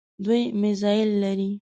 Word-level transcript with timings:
دوی 0.23 0.41
میزایل 0.61 1.09
لري. 1.23 1.51